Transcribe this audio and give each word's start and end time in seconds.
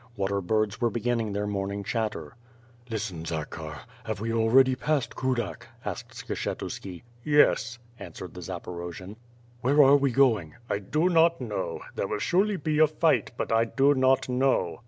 Water 0.17 0.41
birds 0.41 0.81
were 0.81 0.89
beginning 0.89 1.31
their 1.33 1.45
morning 1.45 1.83
chatter. 1.83 2.35
"Listen 2.89 3.23
Zakhar, 3.23 3.81
have 4.05 4.19
we 4.19 4.33
already 4.33 4.73
passed 4.75 5.15
Kudak?" 5.15 5.67
asked 5.85 6.09
Skshetuski. 6.25 7.03
"Yes,'' 7.23 7.77
answered 7.99 8.33
the 8.33 8.41
Zaporojian. 8.41 9.17
*\\Tiere 9.63 9.83
are 9.83 9.97
we 9.97 10.11
going?" 10.11 10.55
"I 10.71 10.79
do 10.79 11.07
not 11.07 11.39
know. 11.39 11.81
There 11.93 12.07
will 12.07 12.17
surely 12.17 12.55
be 12.57 12.79
a 12.79 12.87
fight, 12.87 13.33
but 13.37 13.51
I 13.51 13.65
do 13.65 13.93
not 13.93 14.27
know." 14.27 14.79